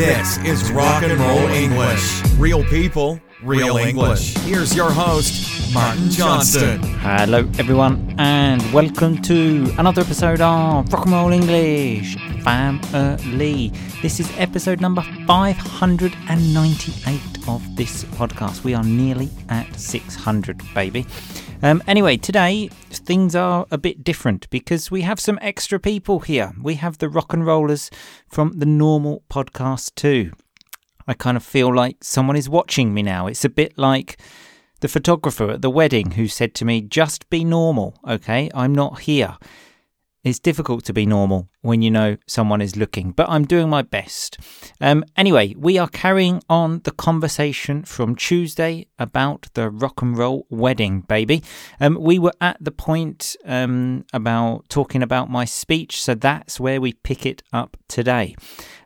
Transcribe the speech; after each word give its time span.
This 0.00 0.38
is 0.38 0.72
Rock 0.72 1.02
and 1.02 1.20
Roll 1.20 1.46
English. 1.48 2.22
Real 2.38 2.64
people, 2.64 3.20
real 3.42 3.76
English. 3.76 4.34
Here's 4.38 4.74
your 4.74 4.90
host, 4.90 5.59
Martin 5.72 6.10
Johnston. 6.10 6.82
Hello, 6.82 7.38
everyone, 7.58 8.14
and 8.18 8.60
welcome 8.72 9.22
to 9.22 9.72
another 9.78 10.02
episode 10.02 10.40
of 10.40 10.92
Rock 10.92 11.06
and 11.06 11.14
Roll 11.14 11.32
English 11.32 12.16
Family. 12.42 13.70
This 14.02 14.18
is 14.18 14.28
episode 14.36 14.80
number 14.80 15.02
598 15.26 17.48
of 17.48 17.76
this 17.76 18.02
podcast. 18.04 18.64
We 18.64 18.74
are 18.74 18.82
nearly 18.82 19.30
at 19.48 19.78
600, 19.78 20.60
baby. 20.74 21.06
Um, 21.62 21.82
anyway, 21.86 22.16
today 22.16 22.68
things 22.90 23.36
are 23.36 23.66
a 23.70 23.78
bit 23.78 24.02
different 24.02 24.50
because 24.50 24.90
we 24.90 25.02
have 25.02 25.20
some 25.20 25.38
extra 25.40 25.78
people 25.78 26.18
here. 26.20 26.52
We 26.60 26.74
have 26.76 26.98
the 26.98 27.08
rock 27.08 27.32
and 27.32 27.46
rollers 27.46 27.90
from 28.26 28.58
the 28.58 28.66
normal 28.66 29.22
podcast 29.30 29.94
too. 29.94 30.32
I 31.06 31.14
kind 31.14 31.36
of 31.36 31.44
feel 31.44 31.72
like 31.72 32.02
someone 32.02 32.34
is 32.36 32.48
watching 32.48 32.92
me 32.92 33.02
now. 33.02 33.28
It's 33.28 33.44
a 33.44 33.48
bit 33.48 33.78
like 33.78 34.18
the 34.80 34.88
photographer 34.88 35.50
at 35.50 35.62
the 35.62 35.70
wedding 35.70 36.12
who 36.12 36.26
said 36.26 36.54
to 36.56 36.64
me, 36.64 36.80
just 36.80 37.28
be 37.30 37.44
normal, 37.44 37.98
okay? 38.06 38.50
I'm 38.54 38.74
not 38.74 39.00
here. 39.00 39.36
It's 40.22 40.38
difficult 40.38 40.84
to 40.84 40.92
be 40.92 41.06
normal 41.06 41.48
when 41.62 41.80
you 41.80 41.90
know 41.90 42.18
someone 42.26 42.60
is 42.60 42.76
looking, 42.76 43.12
but 43.12 43.26
I'm 43.30 43.46
doing 43.46 43.70
my 43.70 43.80
best. 43.80 44.38
Um, 44.78 45.02
anyway, 45.16 45.54
we 45.56 45.78
are 45.78 45.88
carrying 45.88 46.42
on 46.46 46.80
the 46.84 46.90
conversation 46.90 47.84
from 47.84 48.14
Tuesday 48.14 48.86
about 48.98 49.48
the 49.54 49.70
rock 49.70 50.02
and 50.02 50.16
roll 50.16 50.46
wedding, 50.50 51.00
baby. 51.00 51.42
Um, 51.80 51.96
we 51.98 52.18
were 52.18 52.34
at 52.38 52.58
the 52.60 52.70
point 52.70 53.34
um, 53.46 54.04
about 54.12 54.68
talking 54.68 55.02
about 55.02 55.30
my 55.30 55.46
speech, 55.46 56.02
so 56.02 56.14
that's 56.14 56.60
where 56.60 56.82
we 56.82 56.92
pick 56.92 57.24
it 57.24 57.42
up 57.50 57.78
today. 57.88 58.36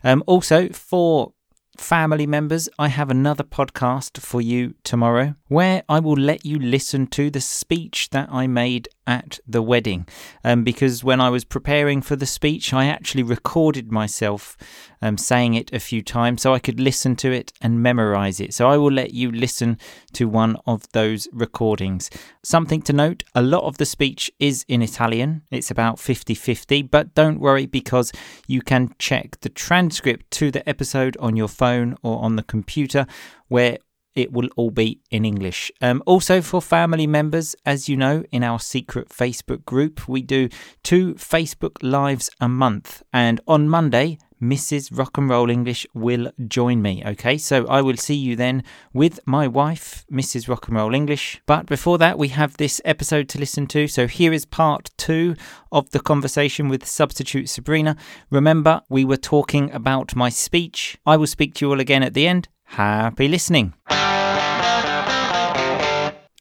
Um, 0.05 0.23
also, 0.29 0.69
for 0.69 1.34
family 1.77 2.27
members, 2.27 2.69
I 2.79 2.89
have 2.89 3.11
another 3.11 3.45
podcast 3.45 4.19
for 4.21 4.41
you 4.41 4.75
tomorrow 4.85 5.35
where 5.49 5.83
I 5.89 6.01
will 6.01 6.17
let 6.17 6.45
you 6.45 6.59
listen 6.59 7.07
to 7.09 7.31
the 7.31 7.41
speech 7.41 8.11
that 8.11 8.29
I 8.31 8.47
made 8.47 8.89
at 9.07 9.39
the 9.47 9.63
wedding. 9.63 10.07
Um, 10.43 10.65
because 10.65 11.05
when 11.05 11.21
I 11.21 11.31
was 11.31 11.45
preparing 11.45 12.01
for 12.01 12.17
the 12.17 12.27
speech, 12.27 12.73
I 12.73 12.87
actually 12.87 13.23
recorded 13.23 13.93
myself 13.93 14.57
um, 15.03 15.19
saying 15.19 15.55
it 15.55 15.73
a 15.73 15.81
few 15.81 16.03
times 16.03 16.43
so 16.43 16.55
I 16.55 16.59
could 16.59 16.81
listen 16.81 17.15
to 17.17 17.31
it 17.31 17.53
and 17.61 17.83
memorize 17.83 18.41
it. 18.41 18.55
So 18.55 18.69
I 18.69 18.79
will 18.79 18.93
let 18.93 19.13
you 19.13 19.31
listen 19.31 19.79
to 20.15 20.29
one 20.29 20.57
of 20.67 20.91
those 20.93 21.29
recordings. 21.33 22.09
Something 22.43 22.81
to 22.83 22.93
note 22.93 23.25
a 23.35 23.43
lot 23.43 23.65
of 23.65 23.77
the 23.77 23.85
speech 23.85 24.31
is 24.39 24.65
in 24.69 24.81
Italian, 24.81 25.43
it's 25.51 25.71
about 25.71 25.99
50 25.99 26.35
50, 26.35 26.83
but 26.83 27.15
don't 27.15 27.41
worry 27.41 27.67
because 27.67 28.13
you 28.47 28.63
can 28.63 28.95
check 28.99 29.41
the 29.41 29.51
transcript 29.51 30.31
to 30.33 30.51
the 30.51 30.67
episode 30.69 31.17
on 31.19 31.37
your 31.37 31.49
phone 31.49 31.64
or 32.03 32.23
on 32.23 32.37
the 32.37 32.43
computer 32.43 33.07
where 33.49 33.79
it 34.15 34.33
will 34.33 34.49
all 34.57 34.71
be 34.71 35.01
in 35.11 35.25
English. 35.25 35.73
Um, 35.81 36.03
also, 36.07 36.41
for 36.41 36.63
family 36.63 37.07
members, 37.07 37.57
as 37.67 37.89
you 37.89 37.97
know, 37.97 38.23
in 38.31 38.45
our 38.45 38.61
secret 38.61 39.09
Facebook 39.09 39.65
group, 39.65 40.09
we 40.09 40.23
do 40.23 40.49
two 40.83 41.15
Facebook 41.15 41.77
Lives 41.83 42.31
a 42.41 42.49
month. 42.49 43.03
And 43.13 43.41
on 43.49 43.69
Monday, 43.69 44.19
Mrs. 44.45 44.97
Rock 44.97 45.17
and 45.17 45.31
Roll 45.31 45.49
English 45.49 45.87
will 45.95 46.31
join 46.47 46.83
me. 46.83 47.03
Okay, 47.07 47.39
so 47.39 47.67
I 47.67 47.81
will 47.81 47.97
see 47.97 48.15
you 48.15 48.37
then 48.37 48.63
with 48.93 49.19
my 49.25 49.49
wife, 49.49 50.05
Mrs. 50.13 50.49
Rock 50.49 50.69
and 50.69 50.77
Roll 50.77 50.95
English. 50.95 51.41
But 51.47 51.65
before 51.65 51.97
that, 51.99 52.19
we 52.19 52.29
have 52.29 52.59
this 52.59 52.81
episode 52.85 53.29
to 53.31 53.39
listen 53.39 53.67
to. 53.69 53.89
So 53.89 54.07
here 54.07 54.35
is 54.35 54.45
part 54.45 54.91
two 54.99 55.35
of 55.73 55.91
the 55.91 56.01
conversation 56.01 56.69
with 56.69 56.87
substitute 56.87 57.49
Sabrina. 57.49 57.97
Remember, 58.29 58.83
we 58.91 59.05
were 59.05 59.17
talking 59.17 59.71
about 59.73 60.15
my 60.15 60.29
speech. 60.29 60.99
I 61.07 61.17
will 61.17 61.27
speak 61.27 61.55
to 61.55 61.65
you 61.65 61.71
all 61.71 61.81
again 61.81 62.03
at 62.03 62.13
the 62.13 62.29
end. 62.29 62.49
Happy 62.65 63.29
listening. 63.29 63.73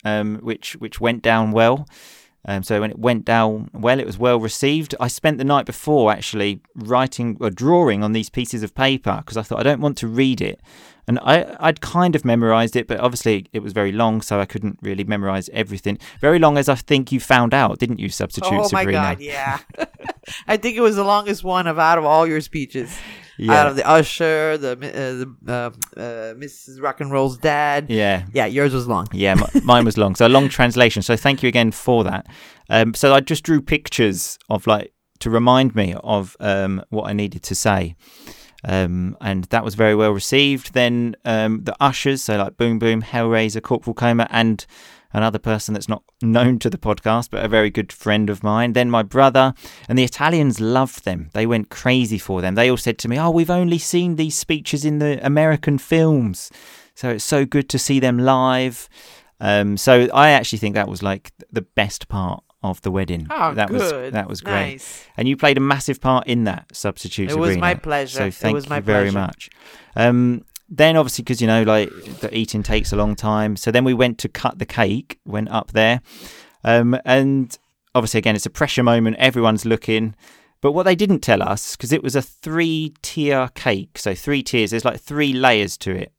Um, 0.05 0.39
which 0.41 0.73
which 0.73 0.99
went 0.99 1.21
down 1.21 1.51
well. 1.51 1.87
Um, 2.45 2.61
so 2.61 2.81
when 2.81 2.91
it 2.91 2.99
went 2.99 3.23
down 3.23 3.69
well, 3.73 3.99
it 3.99 4.05
was 4.05 4.17
well 4.17 4.39
received. 4.39 4.93
I 4.99 5.07
spent 5.07 5.37
the 5.37 5.45
night 5.45 5.65
before 5.65 6.11
actually 6.11 6.59
writing 6.75 7.37
or 7.39 7.49
drawing 7.49 8.03
on 8.03 8.11
these 8.11 8.29
pieces 8.29 8.63
of 8.63 8.75
paper 8.75 9.17
because 9.17 9.37
I 9.37 9.43
thought 9.43 9.59
I 9.59 9.63
don't 9.63 9.79
want 9.79 9.97
to 9.99 10.07
read 10.09 10.41
it, 10.41 10.59
and 11.07 11.19
I 11.19 11.55
I'd 11.61 11.79
kind 11.79 12.15
of 12.17 12.25
memorized 12.25 12.75
it, 12.75 12.85
but 12.87 12.99
obviously 12.99 13.45
it 13.53 13.59
was 13.63 13.71
very 13.71 13.93
long, 13.93 14.21
so 14.21 14.41
I 14.41 14.45
couldn't 14.45 14.77
really 14.81 15.05
memorize 15.05 15.47
everything. 15.53 15.97
Very 16.19 16.37
long, 16.37 16.57
as 16.57 16.67
I 16.67 16.75
think 16.75 17.13
you 17.13 17.21
found 17.21 17.53
out, 17.53 17.79
didn't 17.79 17.99
you? 17.99 18.09
Substitute 18.09 18.51
Oh 18.51 18.67
Sabrina. 18.67 18.91
my 18.91 19.15
god, 19.15 19.21
yeah. 19.21 19.59
I 20.47 20.57
think 20.57 20.75
it 20.75 20.81
was 20.81 20.97
the 20.97 21.03
longest 21.05 21.45
one 21.45 21.65
of 21.67 21.79
out 21.79 21.97
of 21.97 22.03
all 22.03 22.27
your 22.27 22.41
speeches. 22.41 22.93
Out 23.49 23.67
of 23.67 23.75
the 23.75 23.87
Usher, 23.87 24.57
the 24.57 24.71
uh, 24.71 24.75
the 24.75 25.35
uh, 25.47 25.99
uh, 25.99 26.33
Mrs. 26.35 26.81
Rock 26.81 27.01
and 27.01 27.11
Roll's 27.11 27.37
dad. 27.37 27.89
Yeah. 27.89 28.25
Yeah, 28.33 28.45
yours 28.45 28.73
was 28.73 28.87
long. 28.87 29.07
Yeah, 29.11 29.31
m- 29.31 29.61
mine 29.63 29.85
was 29.85 29.97
long. 29.97 30.15
So 30.15 30.27
a 30.27 30.29
long 30.29 30.49
translation. 30.49 31.01
So 31.01 31.15
thank 31.15 31.41
you 31.41 31.49
again 31.49 31.71
for 31.71 32.03
that. 32.03 32.27
Um, 32.69 32.93
so 32.93 33.13
I 33.13 33.19
just 33.19 33.43
drew 33.43 33.61
pictures 33.61 34.37
of 34.49 34.67
like 34.67 34.93
to 35.19 35.29
remind 35.29 35.75
me 35.75 35.95
of 36.03 36.37
um, 36.39 36.83
what 36.89 37.09
I 37.09 37.13
needed 37.13 37.43
to 37.43 37.55
say. 37.55 37.95
Um, 38.65 39.17
and 39.19 39.43
that 39.45 39.63
was 39.63 39.75
very 39.75 39.95
well 39.95 40.11
received. 40.11 40.73
Then 40.73 41.15
um, 41.25 41.63
the 41.63 41.75
ushers, 41.81 42.23
so 42.23 42.37
like 42.37 42.55
Boom 42.57 42.79
Boom, 42.79 43.01
Hellraiser, 43.01 43.61
Corporal 43.61 43.93
Coma, 43.93 44.27
and 44.29 44.65
another 45.13 45.39
person 45.39 45.73
that's 45.73 45.87
not 45.87 46.03
known 46.21 46.59
to 46.59 46.69
the 46.69 46.77
podcast, 46.77 47.29
but 47.31 47.45
a 47.45 47.47
very 47.47 47.69
good 47.69 47.91
friend 47.91 48.29
of 48.29 48.43
mine. 48.43 48.73
Then 48.73 48.89
my 48.89 49.03
brother, 49.03 49.53
and 49.87 49.97
the 49.97 50.03
Italians 50.03 50.59
loved 50.59 51.05
them. 51.05 51.29
They 51.33 51.45
went 51.45 51.69
crazy 51.69 52.17
for 52.17 52.41
them. 52.41 52.55
They 52.55 52.69
all 52.69 52.77
said 52.77 52.97
to 52.99 53.07
me, 53.07 53.17
Oh, 53.19 53.29
we've 53.29 53.49
only 53.49 53.77
seen 53.77 54.15
these 54.15 54.37
speeches 54.37 54.83
in 54.85 54.99
the 54.99 55.23
American 55.25 55.77
films. 55.77 56.51
So 56.95 57.09
it's 57.09 57.23
so 57.25 57.45
good 57.45 57.69
to 57.69 57.79
see 57.79 57.99
them 57.99 58.17
live. 58.19 58.89
Um, 59.39 59.77
so 59.77 60.07
I 60.13 60.29
actually 60.29 60.59
think 60.59 60.75
that 60.75 60.87
was 60.87 61.01
like 61.03 61.31
the 61.51 61.61
best 61.63 62.07
part 62.07 62.43
of 62.61 62.81
the 62.81 62.91
wedding. 62.91 63.27
Oh, 63.29 63.53
that 63.55 63.69
was 63.69 63.91
good. 63.91 64.13
that 64.13 64.29
was 64.29 64.39
great. 64.41 64.53
Nice. 64.73 65.05
And 65.17 65.27
you 65.27 65.35
played 65.35 65.57
a 65.57 65.59
massive 65.59 65.99
part 65.99 66.27
in 66.27 66.45
that 66.45 66.73
substitute. 66.73 67.29
It 67.29 67.37
was 67.37 67.49
Sabrina. 67.49 67.61
my 67.61 67.73
pleasure. 67.75 68.19
So 68.19 68.25
It 68.27 68.33
thank 68.35 68.53
was 68.55 68.65
you 68.65 68.69
my 68.69 68.79
very 68.79 69.11
much. 69.11 69.49
Um, 69.97 70.45
then 70.75 70.97
obviously 70.97 71.23
because 71.23 71.39
you 71.39 71.47
know 71.47 71.63
like 71.63 71.89
the 72.19 72.35
eating 72.35 72.63
takes 72.63 72.91
a 72.91 72.95
long 72.95 73.15
time, 73.15 73.55
so 73.55 73.71
then 73.71 73.83
we 73.83 73.93
went 73.93 74.17
to 74.19 74.29
cut 74.29 74.59
the 74.59 74.65
cake. 74.65 75.19
Went 75.25 75.49
up 75.49 75.71
there, 75.71 76.01
um, 76.63 76.99
and 77.05 77.57
obviously 77.93 78.17
again 78.17 78.35
it's 78.35 78.45
a 78.45 78.49
pressure 78.49 78.83
moment. 78.83 79.17
Everyone's 79.17 79.65
looking. 79.65 80.15
But 80.61 80.71
what 80.71 80.83
they 80.83 80.95
didn't 80.95 81.19
tell 81.19 81.43
us, 81.43 81.75
because 81.75 81.91
it 81.91 82.01
was 82.01 82.15
a 82.15 82.21
three 82.21 82.93
tier 83.01 83.49
cake, 83.53 83.97
so 83.97 84.15
three 84.15 84.41
tiers, 84.41 84.71
there's 84.71 84.85
like 84.85 85.01
three 85.01 85.33
layers 85.33 85.77
to 85.79 85.91
it. 85.91 86.13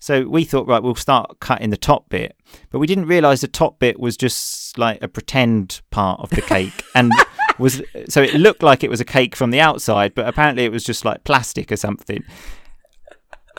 So 0.00 0.28
we 0.28 0.44
thought, 0.44 0.66
right, 0.66 0.82
we'll 0.82 0.96
start 0.96 1.38
cutting 1.40 1.70
the 1.70 1.76
top 1.76 2.08
bit. 2.08 2.36
But 2.70 2.80
we 2.80 2.88
didn't 2.88 3.06
realise 3.06 3.40
the 3.40 3.48
top 3.48 3.78
bit 3.78 3.98
was 3.98 4.16
just 4.16 4.76
like 4.76 5.02
a 5.02 5.08
pretend 5.08 5.82
part 5.90 6.20
of 6.20 6.30
the 6.30 6.42
cake. 6.42 6.84
and 6.94 7.12
was 7.58 7.80
so 8.08 8.22
it 8.22 8.34
looked 8.34 8.62
like 8.62 8.84
it 8.84 8.90
was 8.90 9.00
a 9.00 9.04
cake 9.04 9.36
from 9.36 9.50
the 9.50 9.60
outside, 9.60 10.14
but 10.14 10.26
apparently 10.26 10.64
it 10.64 10.72
was 10.72 10.84
just 10.84 11.04
like 11.04 11.24
plastic 11.24 11.70
or 11.72 11.76
something. 11.76 12.24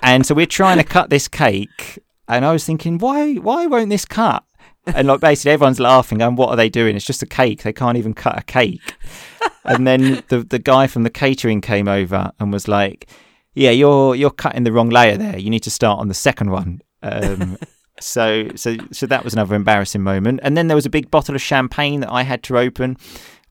And 0.04 0.26
so 0.26 0.36
we're 0.36 0.46
trying 0.46 0.78
to 0.78 0.84
cut 0.84 1.10
this 1.10 1.28
cake, 1.28 2.00
and 2.28 2.46
I 2.46 2.52
was 2.52 2.66
thinking, 2.66 2.98
why 2.98 3.36
why 3.36 3.66
won't 3.66 3.90
this 3.90 4.06
cut? 4.06 4.44
And 4.86 5.08
like 5.08 5.20
basically 5.20 5.52
everyone's 5.52 5.80
laughing, 5.80 6.22
and 6.22 6.38
what 6.38 6.50
are 6.50 6.56
they 6.56 6.70
doing? 6.70 6.96
It's 6.96 7.06
just 7.06 7.24
a 7.24 7.28
cake. 7.28 7.64
They 7.64 7.74
can't 7.74 7.98
even 7.98 8.14
cut 8.14 8.38
a 8.38 8.44
cake. 8.44 8.96
And 9.66 9.86
then 9.86 10.24
the 10.30 10.40
the 10.44 10.60
guy 10.60 10.88
from 10.88 11.04
the 11.04 11.10
catering 11.10 11.62
came 11.62 11.88
over 11.88 12.32
and 12.40 12.54
was 12.54 12.68
like, 12.68 13.10
"Yeah, 13.54 13.72
you're 13.72 14.16
you're 14.16 14.32
cutting 14.32 14.64
the 14.64 14.72
wrong 14.72 14.90
layer 14.90 15.18
there. 15.18 15.38
You 15.38 15.50
need 15.50 15.64
to 15.64 15.72
start 15.72 16.00
on 16.00 16.08
the 16.08 16.14
second 16.14 16.52
one." 16.52 16.82
Um, 17.04 17.58
so 18.00 18.48
so 18.56 18.78
so 18.92 19.06
that 19.08 19.26
was 19.26 19.34
another 19.34 19.56
embarrassing 19.56 20.04
moment. 20.04 20.40
And 20.42 20.56
then 20.56 20.68
there 20.68 20.76
was 20.76 20.86
a 20.86 20.90
big 20.90 21.12
bottle 21.12 21.36
of 21.36 21.42
champagne 21.42 22.00
that 22.00 22.12
I 22.12 22.24
had 22.24 22.44
to 22.44 22.58
open, 22.58 22.96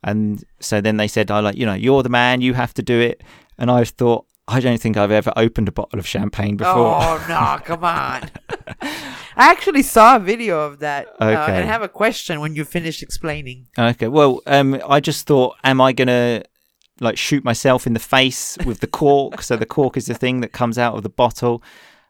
and 0.02 0.42
so 0.58 0.80
then 0.80 0.96
they 0.96 1.08
said, 1.08 1.30
"I 1.30 1.40
like 1.40 1.56
you 1.56 1.66
know 1.66 1.74
you're 1.74 2.02
the 2.02 2.08
man. 2.08 2.40
You 2.40 2.54
have 2.54 2.72
to 2.74 2.82
do 2.82 2.98
it." 2.98 3.22
And 3.58 3.70
I 3.70 3.84
thought. 3.84 4.26
I 4.48 4.60
don't 4.60 4.80
think 4.80 4.96
I've 4.96 5.10
ever 5.10 5.32
opened 5.36 5.68
a 5.68 5.72
bottle 5.72 5.98
of 5.98 6.06
champagne 6.06 6.56
before. 6.56 6.74
Oh 7.02 7.24
no, 7.28 7.58
come 7.64 7.82
on. 7.84 8.30
I 9.38 9.50
actually 9.50 9.82
saw 9.82 10.16
a 10.16 10.20
video 10.20 10.60
of 10.60 10.78
that. 10.78 11.08
Uh, 11.20 11.24
Okay. 11.24 11.52
and 11.52 11.56
I 11.56 11.62
have 11.62 11.82
a 11.82 11.88
question 11.88 12.40
when 12.40 12.54
you 12.54 12.64
finish 12.64 13.02
explaining. 13.02 13.66
Okay. 13.78 14.08
Well, 14.08 14.40
um, 14.46 14.80
I 14.88 15.00
just 15.00 15.26
thought, 15.26 15.56
am 15.64 15.80
I 15.80 15.92
gonna 15.92 16.44
like 17.00 17.18
shoot 17.18 17.44
myself 17.44 17.86
in 17.86 17.92
the 17.92 18.00
face 18.00 18.56
with 18.64 18.80
the 18.80 18.86
cork? 18.86 19.42
so 19.42 19.56
the 19.56 19.66
cork 19.66 19.96
is 19.96 20.06
the 20.06 20.14
thing 20.14 20.40
that 20.40 20.52
comes 20.52 20.78
out 20.78 20.94
of 20.96 21.02
the 21.02 21.08
bottle. 21.10 21.62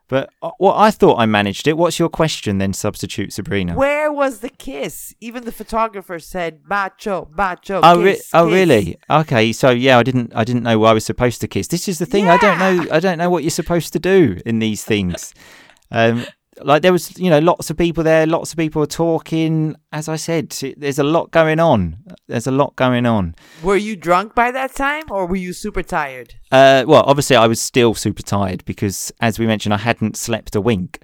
But 0.09 0.31
uh, 0.41 0.51
well, 0.61 0.75
I 0.75 0.91
thought 0.91 1.19
I 1.19 1.27
managed 1.27 1.67
it. 1.67 1.77
What's 1.77 1.99
your 1.99 2.09
question 2.09 2.59
then, 2.59 2.73
substitute 2.73 3.33
Sabrina? 3.33 3.75
Where 3.75 4.13
was 4.13 4.39
the 4.39 4.49
kiss? 4.51 5.15
Even 5.21 5.45
the 5.45 5.53
photographer 5.53 6.19
said 6.19 6.63
bacho, 6.63 7.29
bacho. 7.31 7.81
Oh, 7.83 8.03
re- 8.03 8.15
kiss, 8.15 8.31
oh, 8.33 8.47
kiss." 8.47 8.55
really? 8.55 8.99
Okay, 9.11 9.53
so 9.53 9.71
yeah, 9.71 9.99
I 9.99 10.03
didn't, 10.03 10.33
I 10.35 10.45
didn't 10.45 10.63
know 10.63 10.85
I 10.85 10.93
was 10.93 11.05
supposed 11.05 11.41
to 11.41 11.49
kiss. 11.49 11.69
This 11.69 11.89
is 11.89 11.99
the 11.99 12.07
thing. 12.07 12.29
I 12.29 12.37
don't 12.37 12.59
know, 12.59 12.87
I 12.93 13.01
don't 13.01 13.19
know 13.19 13.31
what 13.31 13.43
you're 13.43 13.51
supposed 13.51 13.93
to 13.95 13.99
do 13.99 14.41
in 14.47 14.61
these 14.61 14.85
things. 14.85 15.35
Um, 15.89 16.27
like 16.63 16.83
there 16.83 16.93
was, 16.93 17.19
you 17.19 17.31
know, 17.31 17.39
lots 17.39 17.71
of 17.71 17.77
people 17.77 18.03
there. 18.03 18.27
Lots 18.27 18.53
of 18.53 18.59
people 18.59 18.81
were 18.81 18.87
talking. 18.87 19.77
As 19.93 20.09
I 20.09 20.17
said, 20.17 20.51
there's 20.77 20.99
a 20.99 21.05
lot 21.05 21.31
going 21.31 21.61
on. 21.61 21.97
There's 22.27 22.47
a 22.47 22.51
lot 22.51 22.77
going 22.77 23.07
on. 23.07 23.35
Were 23.63 23.77
you 23.77 23.97
drunk 23.97 24.35
by 24.35 24.51
that 24.51 24.75
time, 24.75 25.05
or 25.11 25.27
were 25.27 25.37
you 25.37 25.53
super 25.53 25.83
tired? 25.83 26.35
Uh, 26.51 26.85
well, 26.87 27.05
obviously, 27.07 27.37
I 27.37 27.47
was 27.47 27.61
still 27.61 27.95
super 27.95 28.23
tired 28.23 28.65
because, 28.65 29.13
as 29.21 29.39
we 29.39 29.47
mentioned, 29.47 29.75
I 29.75 29.79
hadn't 29.79 30.17
slept 30.17 30.55
a 30.55 30.61
wink. 30.61 31.03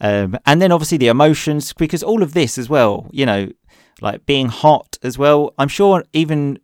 Um, 0.00 0.36
and 0.46 0.60
then 0.60 0.72
obviously 0.72 0.98
the 0.98 1.08
emotions, 1.08 1.72
because 1.72 2.02
all 2.02 2.22
of 2.22 2.34
this 2.34 2.58
as 2.58 2.68
well, 2.68 3.08
you 3.12 3.24
know, 3.24 3.48
like 4.00 4.26
being 4.26 4.48
hot 4.48 4.98
as 5.02 5.16
well. 5.16 5.54
I'm 5.58 5.68
sure 5.68 6.04
even 6.12 6.58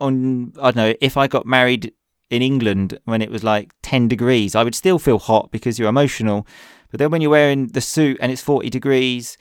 on, 0.00 0.52
I 0.60 0.70
don't 0.70 0.76
know, 0.76 0.94
if 1.00 1.16
I 1.16 1.26
got 1.26 1.44
married 1.44 1.92
in 2.30 2.40
England 2.40 2.98
when 3.04 3.20
it 3.20 3.30
was 3.30 3.42
like 3.42 3.72
10 3.82 4.08
degrees, 4.08 4.54
I 4.54 4.62
would 4.62 4.74
still 4.74 4.98
feel 4.98 5.18
hot 5.18 5.50
because 5.50 5.78
you're 5.78 5.88
emotional. 5.88 6.46
But 6.94 7.00
then 7.00 7.10
when 7.10 7.20
you're 7.20 7.30
wearing 7.32 7.66
the 7.66 7.80
suit 7.80 8.18
and 8.20 8.30
it's 8.30 8.40
40 8.40 8.70
degrees 8.70 9.36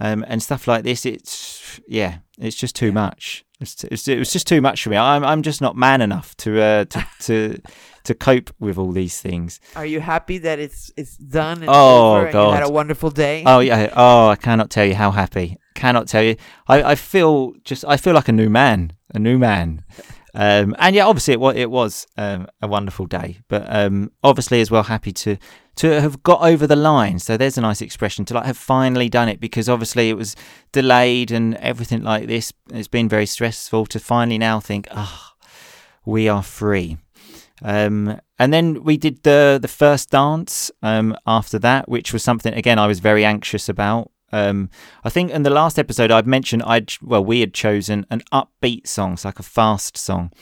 um, 0.00 0.24
and 0.26 0.42
stuff 0.42 0.66
like 0.66 0.82
this, 0.82 1.06
it's, 1.06 1.78
yeah, 1.86 2.18
it's 2.40 2.56
just 2.56 2.74
too 2.74 2.90
much. 2.90 3.44
It's, 3.60 3.84
it's, 3.84 4.08
it 4.08 4.18
was 4.18 4.32
just 4.32 4.48
too 4.48 4.60
much 4.60 4.82
for 4.82 4.90
me. 4.90 4.96
I'm, 4.96 5.22
I'm 5.22 5.42
just 5.42 5.60
not 5.60 5.76
man 5.76 6.00
enough 6.00 6.36
to, 6.38 6.60
uh, 6.60 6.84
to, 6.86 7.06
to, 7.20 7.62
to 8.02 8.14
cope 8.16 8.50
with 8.58 8.78
all 8.78 8.90
these 8.90 9.20
things. 9.20 9.60
Are 9.76 9.86
you 9.86 10.00
happy 10.00 10.38
that 10.38 10.58
it's 10.58 10.90
it's 10.96 11.16
done? 11.16 11.58
And 11.58 11.68
Oh, 11.68 12.22
you 12.26 12.52
had 12.52 12.64
a 12.64 12.68
wonderful 12.68 13.10
day. 13.10 13.44
Oh 13.46 13.60
yeah. 13.60 13.92
Oh, 13.94 14.26
I 14.30 14.34
cannot 14.34 14.68
tell 14.68 14.84
you 14.84 14.96
how 14.96 15.12
happy. 15.12 15.56
Cannot 15.76 16.08
tell 16.08 16.24
you. 16.24 16.34
I, 16.66 16.82
I 16.82 16.94
feel 16.96 17.52
just. 17.62 17.84
I 17.86 17.96
feel 17.96 18.14
like 18.14 18.28
a 18.28 18.32
new 18.32 18.48
man. 18.48 18.92
A 19.14 19.20
new 19.20 19.38
man. 19.38 19.84
Um, 20.38 20.76
and 20.78 20.94
yeah, 20.94 21.04
obviously 21.04 21.34
it 21.34 21.40
was 21.40 21.56
it 21.56 21.68
was 21.68 22.06
um, 22.16 22.46
a 22.62 22.68
wonderful 22.68 23.06
day. 23.06 23.40
But 23.48 23.66
um, 23.68 24.12
obviously 24.22 24.60
as 24.60 24.70
well, 24.70 24.84
happy 24.84 25.10
to 25.12 25.36
to 25.76 26.00
have 26.00 26.22
got 26.22 26.42
over 26.42 26.64
the 26.64 26.76
line. 26.76 27.18
So 27.18 27.36
there's 27.36 27.58
a 27.58 27.60
nice 27.60 27.82
expression 27.82 28.24
to 28.26 28.34
like 28.34 28.46
have 28.46 28.56
finally 28.56 29.08
done 29.08 29.28
it 29.28 29.40
because 29.40 29.68
obviously 29.68 30.10
it 30.10 30.16
was 30.16 30.36
delayed 30.70 31.32
and 31.32 31.56
everything 31.56 32.02
like 32.02 32.28
this. 32.28 32.52
It's 32.72 32.86
been 32.86 33.08
very 33.08 33.26
stressful 33.26 33.86
to 33.86 33.98
finally 33.98 34.38
now 34.38 34.60
think, 34.60 34.86
ah, 34.92 35.34
we 36.06 36.28
are 36.28 36.44
free. 36.44 36.98
Um, 37.60 38.20
and 38.38 38.52
then 38.52 38.84
we 38.84 38.96
did 38.96 39.24
the 39.24 39.58
the 39.60 39.66
first 39.66 40.10
dance 40.10 40.70
um, 40.82 41.16
after 41.26 41.58
that, 41.58 41.88
which 41.88 42.12
was 42.12 42.22
something 42.22 42.54
again 42.54 42.78
I 42.78 42.86
was 42.86 43.00
very 43.00 43.24
anxious 43.24 43.68
about. 43.68 44.12
Um, 44.32 44.70
I 45.04 45.10
think 45.10 45.30
in 45.30 45.42
the 45.42 45.50
last 45.50 45.78
episode 45.78 46.10
I'd 46.10 46.26
mentioned 46.26 46.62
I'd 46.64 46.92
well 47.02 47.24
we 47.24 47.40
had 47.40 47.54
chosen 47.54 48.06
an 48.10 48.22
upbeat 48.32 48.86
song, 48.86 49.16
so 49.16 49.28
like 49.28 49.38
a 49.38 49.42
fast 49.42 49.96
song. 49.96 50.32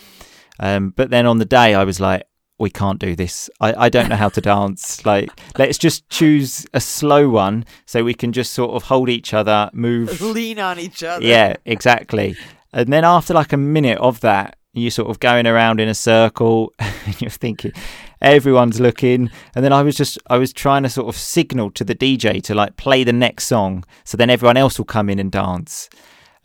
Um, 0.58 0.90
but 0.90 1.10
then 1.10 1.26
on 1.26 1.38
the 1.38 1.44
day 1.44 1.74
I 1.74 1.84
was 1.84 2.00
like, 2.00 2.24
we 2.58 2.70
can't 2.70 2.98
do 2.98 3.14
this. 3.14 3.50
I, 3.60 3.84
I 3.84 3.88
don't 3.88 4.08
know 4.08 4.16
how 4.16 4.30
to 4.30 4.40
dance. 4.40 5.04
Like 5.06 5.30
let's 5.56 5.78
just 5.78 6.08
choose 6.08 6.66
a 6.74 6.80
slow 6.80 7.28
one 7.28 7.64
so 7.84 8.02
we 8.02 8.14
can 8.14 8.32
just 8.32 8.52
sort 8.52 8.72
of 8.72 8.84
hold 8.84 9.08
each 9.08 9.32
other, 9.34 9.70
move 9.72 10.20
Lean 10.20 10.58
on 10.58 10.78
each 10.78 11.02
other. 11.02 11.24
yeah, 11.24 11.54
exactly. 11.64 12.36
And 12.72 12.92
then 12.92 13.04
after 13.04 13.34
like 13.34 13.52
a 13.52 13.56
minute 13.56 13.98
of 13.98 14.20
that, 14.20 14.58
you're 14.82 14.90
sort 14.90 15.10
of 15.10 15.20
going 15.20 15.46
around 15.46 15.80
in 15.80 15.88
a 15.88 15.94
circle 15.94 16.72
and 16.78 17.20
you're 17.20 17.30
thinking 17.30 17.72
everyone's 18.20 18.80
looking. 18.80 19.30
And 19.54 19.64
then 19.64 19.72
I 19.72 19.82
was 19.82 19.96
just, 19.96 20.18
I 20.28 20.38
was 20.38 20.52
trying 20.52 20.82
to 20.84 20.88
sort 20.88 21.08
of 21.08 21.16
signal 21.16 21.70
to 21.72 21.84
the 21.84 21.94
DJ 21.94 22.42
to 22.44 22.54
like 22.54 22.76
play 22.76 23.04
the 23.04 23.12
next 23.12 23.44
song. 23.46 23.84
So 24.04 24.16
then 24.16 24.30
everyone 24.30 24.56
else 24.56 24.78
will 24.78 24.84
come 24.84 25.08
in 25.10 25.18
and 25.18 25.30
dance 25.32 25.88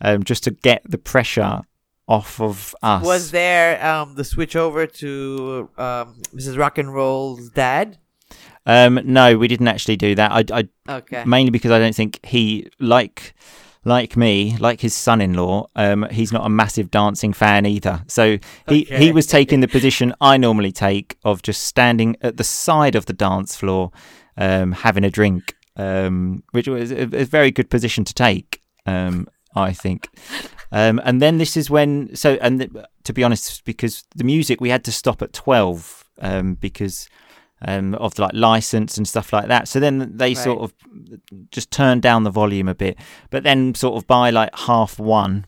um, 0.00 0.22
just 0.24 0.44
to 0.44 0.50
get 0.50 0.82
the 0.88 0.98
pressure 0.98 1.62
off 2.08 2.40
of 2.40 2.74
us. 2.82 3.04
Was 3.04 3.30
there 3.30 3.84
um, 3.84 4.14
the 4.16 4.24
switch 4.24 4.56
over 4.56 4.86
to 4.86 5.70
um, 5.78 6.22
Mrs. 6.34 6.58
Rock 6.58 6.78
and 6.78 6.92
Roll's 6.92 7.48
dad? 7.50 7.98
um, 8.64 9.00
no, 9.04 9.36
we 9.36 9.48
didn't 9.48 9.68
actually 9.68 9.96
do 9.96 10.14
that. 10.14 10.30
I, 10.32 10.44
I 10.60 10.68
Okay. 10.88 11.24
mainly 11.24 11.50
because 11.50 11.70
I 11.70 11.78
don't 11.78 11.94
think 11.94 12.24
he 12.24 12.68
like 12.78 13.34
like 13.84 14.16
me, 14.16 14.56
like 14.58 14.80
his 14.80 14.94
son-in-law, 14.94 15.66
um, 15.74 16.06
he's 16.10 16.32
not 16.32 16.46
a 16.46 16.48
massive 16.48 16.90
dancing 16.90 17.32
fan 17.32 17.66
either. 17.66 18.02
So 18.06 18.38
he 18.68 18.82
Okay. 18.84 18.98
he 18.98 19.12
was 19.12 19.26
taking 19.26 19.60
the 19.60 19.68
position 19.68 20.14
I 20.20 20.36
normally 20.36 20.72
take 20.72 21.16
of 21.24 21.42
just 21.42 21.62
standing 21.64 22.16
at 22.22 22.36
the 22.36 22.44
side 22.44 22.94
of 22.94 23.06
the 23.06 23.12
dance 23.12 23.56
floor, 23.56 23.90
um, 24.36 24.72
having 24.72 25.04
a 25.04 25.10
drink, 25.10 25.54
um, 25.76 26.42
which 26.52 26.68
was 26.68 26.92
a, 26.92 27.02
a 27.02 27.24
very 27.24 27.50
good 27.50 27.70
position 27.70 28.04
to 28.04 28.14
take, 28.14 28.60
um, 28.86 29.26
I 29.56 29.72
think. 29.72 30.08
Um, 30.70 31.00
and 31.04 31.20
then 31.20 31.38
this 31.38 31.56
is 31.56 31.68
when 31.68 32.14
so 32.14 32.38
and 32.40 32.60
th- 32.60 32.70
to 33.04 33.12
be 33.12 33.24
honest, 33.24 33.64
because 33.64 34.04
the 34.14 34.24
music 34.24 34.60
we 34.60 34.70
had 34.70 34.84
to 34.84 34.92
stop 34.92 35.22
at 35.22 35.32
twelve 35.32 36.04
um, 36.20 36.54
because 36.54 37.08
um, 37.66 37.94
of 37.94 38.18
like 38.18 38.32
license 38.34 38.96
and 38.96 39.06
stuff 39.06 39.32
like 39.32 39.48
that. 39.48 39.68
So 39.68 39.80
then 39.80 40.16
they 40.16 40.34
sort 40.34 40.60
of 40.60 40.74
just 41.50 41.70
turned 41.70 42.02
down 42.02 42.24
the 42.24 42.30
volume 42.30 42.68
a 42.68 42.74
bit. 42.74 42.98
But 43.30 43.44
then 43.44 43.74
sort 43.74 43.96
of 43.96 44.06
by 44.06 44.30
like 44.30 44.56
half 44.56 44.98
one, 44.98 45.46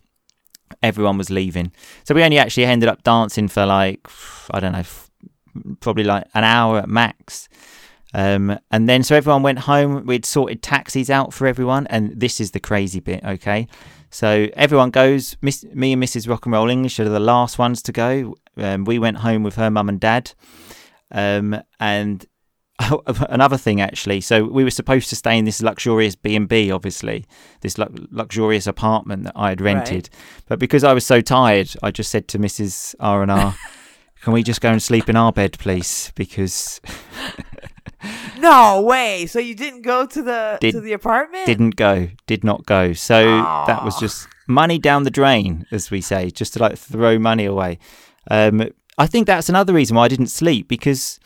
everyone 0.82 1.18
was 1.18 1.30
leaving. 1.30 1.72
So 2.04 2.14
we 2.14 2.22
only 2.22 2.38
actually 2.38 2.64
ended 2.64 2.88
up 2.88 3.02
dancing 3.02 3.48
for 3.48 3.66
like 3.66 4.06
I 4.50 4.60
don't 4.60 4.72
know, 4.72 4.84
probably 5.80 6.04
like 6.04 6.24
an 6.34 6.44
hour 6.44 6.78
at 6.78 6.88
max. 6.88 7.48
Um, 8.16 8.58
and 8.70 8.88
then 8.88 9.02
so 9.02 9.16
everyone 9.16 9.42
went 9.42 9.60
home. 9.60 10.06
We'd 10.06 10.24
sorted 10.24 10.62
taxis 10.62 11.10
out 11.10 11.34
for 11.34 11.48
everyone, 11.48 11.88
and 11.88 12.12
this 12.14 12.40
is 12.40 12.52
the 12.52 12.60
crazy 12.60 13.00
bit. 13.00 13.24
Okay, 13.24 13.66
so 14.10 14.48
everyone 14.54 14.90
goes. 14.90 15.36
Miss, 15.42 15.64
me 15.74 15.92
and 15.92 16.02
Mrs. 16.02 16.28
Rock 16.28 16.46
and 16.46 16.52
Roll 16.52 16.70
English 16.70 17.00
are 17.00 17.08
the 17.08 17.18
last 17.18 17.58
ones 17.58 17.82
to 17.82 17.92
go. 17.92 18.36
Um, 18.56 18.84
we 18.84 19.00
went 19.00 19.18
home 19.18 19.42
with 19.42 19.56
her 19.56 19.68
mum 19.68 19.88
and 19.88 19.98
dad. 19.98 20.30
Um, 21.14 21.62
and 21.80 22.26
another 23.30 23.56
thing 23.56 23.80
actually, 23.80 24.20
so 24.20 24.44
we 24.44 24.64
were 24.64 24.70
supposed 24.70 25.08
to 25.10 25.16
stay 25.16 25.38
in 25.38 25.44
this 25.44 25.62
luxurious 25.62 26.16
B 26.16 26.34
and 26.36 26.48
B, 26.48 26.70
obviously, 26.70 27.24
this 27.60 27.78
lu- 27.78 27.94
luxurious 28.10 28.66
apartment 28.66 29.24
that 29.24 29.32
I 29.36 29.48
had 29.50 29.60
rented. 29.60 30.10
But 30.48 30.58
because 30.58 30.84
I 30.84 30.92
was 30.92 31.06
so 31.06 31.20
tired, 31.20 31.70
I 31.82 31.90
just 31.90 32.10
said 32.10 32.26
to 32.28 32.38
Mrs. 32.38 32.94
R 32.98 33.22
and 33.22 33.30
R, 33.30 33.54
"Can 34.22 34.32
we 34.32 34.42
just 34.42 34.60
go 34.60 34.70
and 34.70 34.82
sleep 34.82 35.08
in 35.08 35.14
our 35.16 35.32
bed, 35.32 35.56
please?" 35.58 36.12
Because 36.16 36.80
No 38.38 38.82
way. 38.82 39.26
So 39.26 39.38
you 39.38 39.54
didn't 39.54 39.82
go 39.82 40.06
to 40.06 40.22
the 40.22 40.58
Did- 40.60 40.72
to 40.72 40.80
the 40.80 40.92
apartment? 40.92 41.46
didn't 41.46 41.76
go, 41.76 42.08
did 42.26 42.44
not 42.44 42.66
go. 42.66 42.92
So 42.92 43.24
that 43.66 43.84
was 43.84 43.96
just 43.98 44.28
money 44.46 44.78
down 44.78 45.04
the 45.04 45.10
drain, 45.10 45.64
as 45.70 45.90
we 45.90 46.00
say, 46.00 46.30
just 46.30 46.54
to 46.54 46.58
like 46.58 46.76
throw 46.76 47.18
money 47.18 47.44
away. 47.44 47.78
Um, 48.30 48.70
I 48.98 49.06
think 49.06 49.26
that's 49.26 49.48
another 49.48 49.72
reason 49.72 49.96
why 49.96 50.04
I 50.04 50.08
didn't 50.08 50.28
sleep 50.28 50.68
because, 50.68 51.18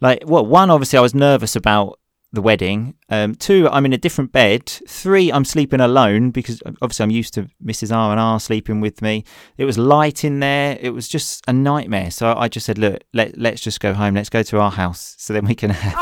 like, 0.00 0.22
well, 0.26 0.44
one, 0.46 0.70
obviously, 0.70 0.98
I 0.98 1.02
was 1.02 1.14
nervous 1.14 1.54
about 1.56 1.98
the 2.32 2.40
wedding. 2.40 2.94
Um, 3.08 3.34
two, 3.34 3.68
I'm 3.70 3.84
in 3.84 3.92
a 3.92 3.98
different 3.98 4.30
bed. 4.30 4.64
Three, 4.66 5.32
I'm 5.32 5.44
sleeping 5.44 5.80
alone 5.80 6.30
because 6.30 6.62
obviously 6.80 7.02
I'm 7.02 7.10
used 7.10 7.34
to 7.34 7.48
Mrs. 7.62 7.92
R 7.94 8.12
and 8.12 8.20
R 8.20 8.38
sleeping 8.38 8.80
with 8.80 9.02
me. 9.02 9.24
It 9.58 9.64
was 9.64 9.76
light 9.76 10.22
in 10.22 10.38
there. 10.38 10.78
It 10.80 10.90
was 10.90 11.08
just 11.08 11.42
a 11.48 11.52
nightmare. 11.52 12.12
So 12.12 12.32
I 12.36 12.46
just 12.46 12.66
said, 12.66 12.78
look, 12.78 13.02
let 13.12 13.36
let's 13.36 13.60
just 13.60 13.80
go 13.80 13.94
home. 13.94 14.14
Let's 14.14 14.28
go 14.30 14.44
to 14.44 14.60
our 14.60 14.70
house 14.70 15.16
so 15.18 15.32
then 15.32 15.44
we 15.44 15.56
can 15.56 15.70
have. 15.70 15.94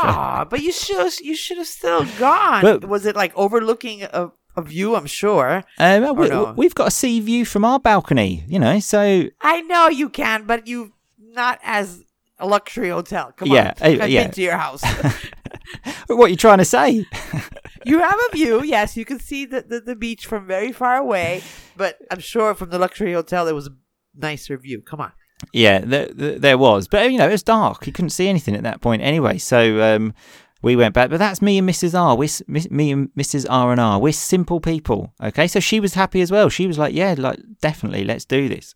a- 0.43 0.45
but 0.45 0.61
you 0.61 0.71
should 0.71 1.19
you 1.19 1.35
should 1.35 1.57
have 1.57 1.65
still 1.67 2.05
gone. 2.19 2.61
But- 2.61 2.85
was 2.85 3.07
it 3.07 3.15
like 3.15 3.35
overlooking 3.35 4.03
a, 4.03 4.29
a 4.55 4.61
view? 4.61 4.95
I'm 4.95 5.05
sure. 5.05 5.63
Um, 5.77 6.15
we, 6.17 6.29
no? 6.29 6.53
We've 6.57 6.75
got 6.75 6.87
a 6.87 6.91
sea 6.91 7.19
view 7.19 7.45
from 7.45 7.63
our 7.65 7.79
balcony, 7.79 8.43
you 8.47 8.59
know. 8.59 8.79
So 8.79 9.25
I 9.41 9.61
know 9.61 9.87
you 9.89 10.09
can, 10.09 10.45
but 10.45 10.67
you 10.67 10.93
not 11.19 11.59
as 11.63 12.03
a 12.39 12.47
luxury 12.47 12.89
hotel. 12.89 13.33
Come 13.35 13.49
Yeah, 13.49 13.73
on, 13.81 13.99
uh, 13.99 14.03
I've 14.03 14.09
yeah. 14.09 14.23
been 14.23 14.31
to 14.31 14.41
your 14.41 14.57
house. 14.57 14.83
what 16.07 16.25
are 16.25 16.29
you 16.29 16.35
trying 16.37 16.57
to 16.59 16.65
say? 16.65 17.05
you 17.85 17.99
have 17.99 18.19
a 18.31 18.35
view. 18.35 18.63
Yes, 18.63 18.97
you 18.97 19.05
can 19.05 19.19
see 19.19 19.45
the, 19.45 19.61
the 19.61 19.79
the 19.81 19.95
beach 19.95 20.25
from 20.25 20.47
very 20.47 20.71
far 20.71 20.97
away. 20.97 21.41
But 21.77 21.97
I'm 22.11 22.19
sure 22.19 22.53
from 22.55 22.69
the 22.69 22.79
luxury 22.79 23.13
hotel 23.13 23.45
there 23.45 23.55
was 23.55 23.67
a 23.67 23.75
nicer 24.15 24.57
view. 24.57 24.81
Come 24.81 25.01
on. 25.01 25.11
yeah, 25.53 25.79
there, 25.79 26.07
there, 26.13 26.39
there 26.39 26.57
was, 26.57 26.87
but 26.89 27.09
you 27.11 27.17
know, 27.17 27.27
it 27.27 27.31
was 27.31 27.43
dark. 27.43 27.87
You 27.87 27.93
couldn't 27.93 28.09
see 28.09 28.27
anything 28.27 28.55
at 28.55 28.63
that 28.63 28.81
point 28.81 29.01
anyway. 29.01 29.37
So 29.37 29.81
um, 29.95 30.13
we 30.61 30.75
went 30.75 30.93
back. 30.93 31.09
But 31.09 31.17
that's 31.19 31.41
me 31.41 31.57
and 31.57 31.67
Mrs. 31.69 31.97
R. 31.97 32.15
We're 32.15 32.29
me 32.69 32.91
and 32.91 33.09
Mrs. 33.17 33.45
R 33.49 33.71
and 33.71 33.79
R. 33.79 33.99
We're 33.99 34.13
simple 34.13 34.59
people. 34.59 35.13
Okay, 35.21 35.47
so 35.47 35.59
she 35.59 35.79
was 35.79 35.93
happy 35.93 36.21
as 36.21 36.31
well. 36.31 36.49
She 36.49 36.67
was 36.67 36.77
like, 36.77 36.93
"Yeah, 36.93 37.15
like 37.17 37.39
definitely, 37.61 38.03
let's 38.03 38.25
do 38.25 38.49
this." 38.49 38.75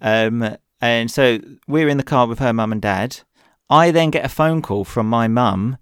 Um, 0.00 0.56
and 0.80 1.10
so 1.10 1.38
we're 1.66 1.88
in 1.88 1.96
the 1.96 2.02
car 2.02 2.26
with 2.26 2.38
her 2.38 2.52
mum 2.52 2.72
and 2.72 2.82
dad. 2.82 3.20
I 3.70 3.90
then 3.90 4.10
get 4.10 4.24
a 4.24 4.28
phone 4.28 4.62
call 4.62 4.84
from 4.84 5.08
my 5.08 5.26
mum, 5.26 5.78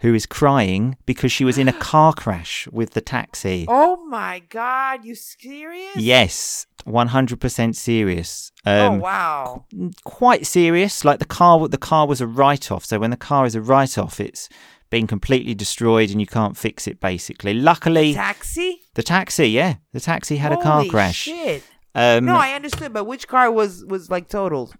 who 0.00 0.14
is 0.14 0.26
crying 0.26 0.96
because 1.06 1.32
she 1.32 1.44
was 1.44 1.56
in 1.58 1.66
a 1.66 1.72
car 1.90 2.12
crash 2.12 2.68
with 2.70 2.90
the 2.90 3.00
taxi. 3.00 3.64
Oh 3.68 4.04
my 4.06 4.42
God, 4.50 5.04
you 5.04 5.14
serious? 5.14 5.96
Yes, 5.96 6.66
one 6.84 7.08
hundred 7.08 7.40
percent 7.40 7.74
serious. 7.74 8.52
oh 8.66 8.86
Um, 8.92 9.00
wow. 9.00 9.64
quite 10.04 10.46
serious. 10.46 11.04
Like 11.04 11.18
the 11.20 11.24
car, 11.24 11.66
the 11.68 11.78
car 11.78 12.06
was 12.06 12.20
a 12.20 12.26
write-off. 12.26 12.84
So 12.84 12.98
when 12.98 13.10
the 13.10 13.16
car 13.16 13.46
is 13.46 13.54
a 13.54 13.62
write-off, 13.62 14.20
it's 14.20 14.48
been 14.94 15.06
completely 15.08 15.54
destroyed 15.54 16.10
and 16.10 16.20
you 16.20 16.26
can't 16.26 16.56
fix 16.56 16.86
it. 16.86 17.00
Basically, 17.00 17.52
luckily, 17.52 18.14
Taxi? 18.14 18.80
the 18.94 19.02
taxi, 19.02 19.48
yeah, 19.50 19.74
the 19.92 19.98
taxi 19.98 20.36
had 20.36 20.52
a 20.52 20.56
car 20.56 20.84
crash. 20.84 21.16
Shit. 21.16 21.64
Um, 21.96 22.24
No, 22.26 22.36
I 22.36 22.52
understood, 22.52 22.92
but 22.92 23.04
which 23.04 23.26
car 23.26 23.50
was 23.50 23.84
was 23.86 24.08
like 24.08 24.28
totaled? 24.28 24.74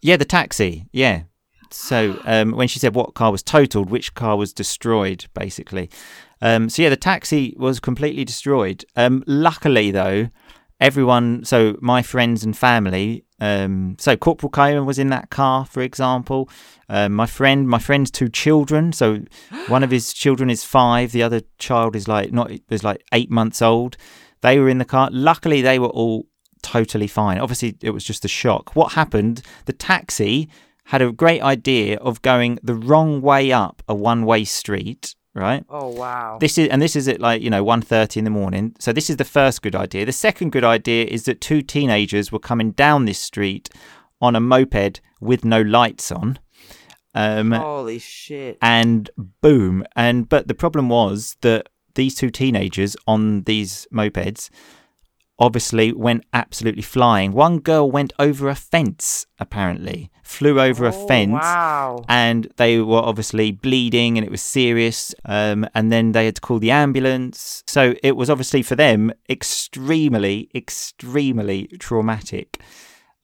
yeah, 0.00 0.16
the 0.16 0.24
taxi, 0.24 0.86
yeah. 0.92 1.24
so 1.70 2.18
um, 2.24 2.52
when 2.52 2.66
she 2.68 2.78
said 2.78 2.94
what 2.94 3.12
car 3.14 3.30
was 3.30 3.42
totaled, 3.42 3.90
which 3.90 4.14
car 4.14 4.36
was 4.38 4.54
destroyed, 4.54 5.26
basically. 5.34 5.90
Um, 6.40 6.70
so 6.70 6.80
yeah, 6.82 6.88
the 6.88 6.96
taxi 6.96 7.54
was 7.58 7.78
completely 7.78 8.24
destroyed. 8.24 8.84
Um, 8.96 9.22
luckily, 9.26 9.90
though, 9.90 10.30
everyone, 10.80 11.44
so 11.44 11.76
my 11.82 12.00
friends 12.02 12.42
and 12.42 12.56
family, 12.56 13.24
um, 13.40 13.96
so 13.98 14.16
Corporal 14.16 14.50
Coleman 14.50 14.84
was 14.86 14.98
in 14.98 15.10
that 15.10 15.30
car, 15.30 15.64
for 15.64 15.80
example. 15.80 16.48
Um, 16.88 17.12
my 17.12 17.26
friend, 17.26 17.68
my 17.68 17.78
friend's 17.78 18.10
two 18.10 18.28
children. 18.28 18.92
So 18.92 19.20
one 19.68 19.82
of 19.82 19.90
his 19.90 20.12
children 20.12 20.50
is 20.50 20.64
five, 20.64 21.12
the 21.12 21.22
other 21.22 21.42
child 21.58 21.94
is 21.94 22.08
like 22.08 22.32
not 22.32 22.50
is 22.68 22.84
like 22.84 23.02
eight 23.12 23.30
months 23.30 23.62
old. 23.62 23.96
They 24.40 24.58
were 24.58 24.68
in 24.68 24.78
the 24.78 24.84
car. 24.84 25.08
Luckily, 25.12 25.62
they 25.62 25.78
were 25.78 25.88
all 25.88 26.26
totally 26.62 27.06
fine. 27.06 27.38
Obviously, 27.38 27.76
it 27.82 27.90
was 27.90 28.04
just 28.04 28.24
a 28.24 28.28
shock. 28.28 28.74
What 28.76 28.92
happened? 28.92 29.42
The 29.64 29.72
taxi 29.72 30.48
had 30.86 31.02
a 31.02 31.12
great 31.12 31.42
idea 31.42 31.98
of 31.98 32.22
going 32.22 32.58
the 32.62 32.74
wrong 32.74 33.20
way 33.20 33.52
up 33.52 33.82
a 33.88 33.94
one-way 33.94 34.44
street 34.44 35.14
right? 35.38 35.64
Oh 35.68 35.88
wow. 35.88 36.38
This 36.40 36.58
is 36.58 36.68
and 36.68 36.82
this 36.82 36.96
is 36.96 37.08
at 37.08 37.20
like 37.20 37.42
you 37.42 37.50
know 37.50 37.64
1.30 37.64 38.18
in 38.18 38.24
the 38.24 38.30
morning. 38.30 38.74
So 38.78 38.92
this 38.92 39.08
is 39.08 39.16
the 39.16 39.24
first 39.24 39.62
good 39.62 39.74
idea. 39.74 40.04
The 40.04 40.12
second 40.12 40.50
good 40.52 40.64
idea 40.64 41.04
is 41.04 41.24
that 41.24 41.40
two 41.40 41.62
teenagers 41.62 42.30
were 42.32 42.38
coming 42.38 42.72
down 42.72 43.04
this 43.04 43.18
street 43.18 43.70
on 44.20 44.34
a 44.36 44.40
moped 44.40 45.00
with 45.20 45.44
no 45.44 45.62
lights 45.62 46.10
on. 46.12 46.38
Um, 47.14 47.52
Holy 47.52 47.98
shit. 47.98 48.58
and 48.60 49.10
boom 49.40 49.84
and 49.96 50.28
but 50.28 50.46
the 50.46 50.54
problem 50.54 50.88
was 50.88 51.36
that 51.40 51.68
these 51.94 52.14
two 52.14 52.30
teenagers 52.30 52.96
on 53.06 53.42
these 53.42 53.86
mopeds 53.92 54.50
obviously 55.40 55.92
went 55.92 56.24
absolutely 56.32 56.82
flying 56.82 57.32
one 57.32 57.58
girl 57.60 57.88
went 57.90 58.12
over 58.18 58.48
a 58.48 58.54
fence 58.54 59.24
apparently 59.38 60.10
flew 60.24 60.60
over 60.60 60.84
a 60.84 60.88
Oh, 60.88 61.06
fence 61.06 61.32
Wow. 61.32 62.04
and 62.08 62.48
they 62.56 62.80
were 62.80 62.98
obviously 62.98 63.52
bleeding 63.52 64.18
and 64.18 64.24
it 64.26 64.30
was 64.30 64.42
serious 64.42 65.14
um, 65.24 65.66
and 65.74 65.92
then 65.92 66.12
they 66.12 66.24
had 66.26 66.34
to 66.34 66.40
call 66.40 66.58
the 66.58 66.70
ambulance 66.72 67.62
so 67.66 67.94
it 68.02 68.16
was 68.16 68.28
obviously 68.28 68.62
for 68.62 68.74
them 68.74 69.12
extremely 69.30 70.48
extremely 70.54 71.66
traumatic 71.78 72.60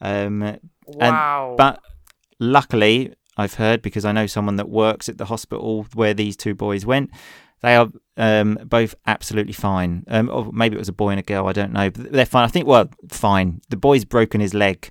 um, 0.01 0.59
Wow. 0.87 1.55
but 1.57 1.81
luckily 2.39 3.15
i've 3.37 3.55
heard 3.55 3.81
because 3.83 4.05
i 4.05 4.13
know 4.13 4.27
someone 4.27 4.57
that 4.57 4.69
works 4.69 5.09
at 5.09 5.19
the 5.19 5.25
hospital 5.27 5.87
where 5.95 6.15
these 6.15 6.37
two 6.37 6.55
boys 6.55 6.85
went 6.85 7.11
they 7.65 7.75
are 7.77 7.89
um, 8.17 8.59
both 8.67 8.95
absolutely 9.07 9.53
fine 9.53 10.05
um, 10.09 10.29
or 10.31 10.51
maybe 10.53 10.77
it 10.77 10.79
was 10.79 10.89
a 10.89 10.93
boy 11.03 11.11
and 11.11 11.19
a 11.21 11.23
girl 11.33 11.47
i 11.49 11.53
don't 11.53 11.73
know 11.73 11.91
but 11.91 12.13
they're 12.13 12.27
fine 12.35 12.45
i 12.45 12.49
think 12.55 12.67
well 12.67 12.89
fine 13.11 13.61
the 13.71 13.77
boy's 13.77 14.05
broken 14.05 14.41
his 14.41 14.55
leg 14.55 14.91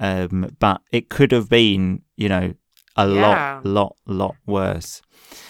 um, 0.00 0.54
but 0.58 0.80
it 0.92 1.08
could 1.08 1.32
have 1.32 1.48
been 1.48 2.02
you 2.16 2.28
know 2.28 2.54
a 2.96 3.06
Yeah. 3.06 3.60
lot 3.64 3.66
lot 3.66 3.96
lot 4.06 4.34
worse 4.46 5.02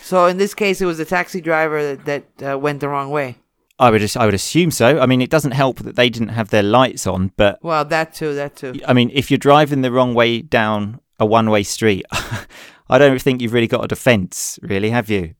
so 0.02 0.26
in 0.26 0.38
this 0.38 0.54
case, 0.54 0.80
it 0.80 0.86
was 0.86 0.96
the 0.98 1.04
taxi 1.04 1.40
driver 1.40 1.94
that, 1.96 2.04
that 2.38 2.52
uh, 2.52 2.58
went 2.58 2.80
the 2.80 2.88
wrong 2.88 3.10
way. 3.10 3.36
i 3.78 3.90
would 3.90 4.00
just 4.00 4.16
i 4.16 4.24
would 4.24 4.34
assume 4.34 4.70
so 4.70 4.98
i 5.00 5.06
mean 5.06 5.20
it 5.20 5.30
doesn't 5.30 5.52
help 5.62 5.78
that 5.80 5.96
they 5.96 6.08
didn't 6.08 6.34
have 6.38 6.48
their 6.50 6.62
lights 6.62 7.06
on 7.06 7.30
but 7.36 7.58
Well, 7.62 7.84
that 7.84 8.14
too. 8.14 8.34
That 8.34 8.56
too. 8.56 8.72
I 8.90 8.92
mean, 8.98 9.10
if 9.12 9.30
you're 9.30 9.38
driving 9.50 9.82
the 9.82 9.92
wrong 9.92 10.14
way 10.14 10.40
down 10.42 11.00
a 11.20 11.26
one 11.26 11.50
way 11.50 11.62
street, 11.62 12.04
I 12.88 12.98
don't 12.98 13.20
think 13.20 13.40
you've 13.40 13.52
really 13.52 13.66
got 13.66 13.84
a 13.84 13.88
defence, 13.88 14.58
really, 14.62 14.90
have 14.90 15.10
you? 15.10 15.34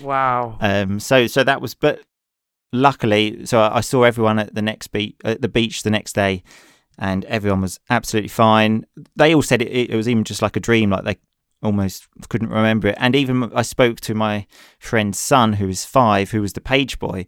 Wow. 0.00 0.58
Um, 0.60 0.98
so, 1.00 1.26
so 1.26 1.44
that 1.44 1.60
was, 1.60 1.74
but 1.74 2.00
luckily, 2.72 3.46
so 3.46 3.60
I, 3.60 3.78
I 3.78 3.80
saw 3.80 4.02
everyone 4.02 4.38
at 4.38 4.54
the 4.54 4.62
next 4.62 4.88
beach, 4.88 5.16
at 5.24 5.40
the 5.42 5.48
beach 5.48 5.82
the 5.82 5.90
next 5.90 6.14
day, 6.14 6.42
and 6.98 7.24
everyone 7.26 7.60
was 7.60 7.78
absolutely 7.90 8.28
fine. 8.28 8.84
They 9.16 9.34
all 9.34 9.42
said 9.42 9.62
it, 9.62 9.90
it 9.90 9.96
was 9.96 10.08
even 10.08 10.24
just 10.24 10.42
like 10.42 10.56
a 10.56 10.60
dream, 10.60 10.90
like 10.90 11.04
they 11.04 11.16
almost 11.62 12.08
couldn't 12.28 12.50
remember 12.50 12.88
it. 12.88 12.96
And 12.98 13.14
even 13.14 13.52
I 13.54 13.62
spoke 13.62 14.00
to 14.00 14.14
my 14.14 14.46
friend's 14.78 15.18
son, 15.18 15.54
who 15.54 15.66
was 15.68 15.84
five, 15.84 16.30
who 16.30 16.40
was 16.40 16.54
the 16.54 16.60
page 16.60 16.98
boy, 16.98 17.26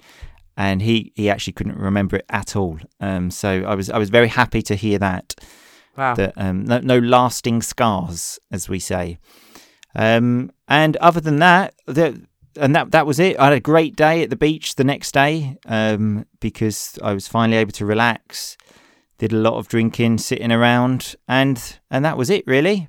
and 0.57 0.83
he 0.83 1.13
he 1.15 1.31
actually 1.31 1.53
couldn't 1.53 1.79
remember 1.79 2.17
it 2.17 2.27
at 2.29 2.57
all. 2.57 2.79
Um, 3.01 3.31
so 3.31 3.63
I 3.65 3.75
was 3.75 3.89
I 3.91 3.99
was 3.99 4.11
very 4.11 4.29
happy 4.29 4.63
to 4.63 4.75
hear 4.75 4.99
that 4.99 5.35
Wow. 5.97 6.15
that 6.15 6.33
um, 6.37 6.65
no, 6.65 6.79
no 6.79 6.99
lasting 6.99 7.63
scars, 7.63 8.39
as 8.51 8.69
we 8.69 8.79
say. 8.79 9.19
Um, 9.95 10.53
and 10.69 10.97
other 10.99 11.21
than 11.21 11.39
that, 11.39 11.75
the, 11.87 12.23
and 12.57 12.75
that 12.75 12.91
that 12.93 13.07
was 13.07 13.19
it. 13.19 13.39
I 13.39 13.45
had 13.45 13.53
a 13.53 13.61
great 13.61 13.97
day 13.97 14.23
at 14.23 14.31
the 14.31 14.37
beach 14.37 14.75
the 14.75 14.85
next 14.85 15.13
day 15.13 15.59
um, 15.67 16.27
because 16.41 16.99
I 17.03 17.13
was 17.13 17.29
finally 17.29 17.59
able 17.59 17.73
to 17.73 17.87
relax. 17.87 18.57
Did 19.19 19.33
a 19.33 19.37
lot 19.37 19.55
of 19.55 19.69
drinking, 19.69 20.19
sitting 20.19 20.53
around, 20.53 21.15
and 21.29 21.79
and 21.91 22.05
that 22.05 22.17
was 22.17 22.31
it 22.31 22.47
really. 22.47 22.89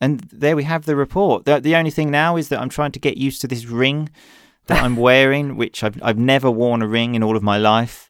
And 0.00 0.20
there 0.32 0.56
we 0.56 0.64
have 0.64 0.86
the 0.86 0.96
report. 0.96 1.44
The, 1.44 1.60
the 1.60 1.76
only 1.76 1.90
thing 1.90 2.10
now 2.10 2.36
is 2.36 2.48
that 2.48 2.60
I'm 2.60 2.70
trying 2.70 2.92
to 2.92 2.98
get 2.98 3.18
used 3.18 3.42
to 3.42 3.46
this 3.46 3.66
ring 3.66 4.08
that 4.66 4.82
I'm 4.82 4.96
wearing, 5.08 5.56
which 5.56 5.82
I've 5.82 6.02
I've 6.02 6.18
never 6.18 6.50
worn 6.50 6.82
a 6.82 6.88
ring 6.88 7.14
in 7.14 7.22
all 7.22 7.36
of 7.36 7.42
my 7.42 7.58
life. 7.58 8.08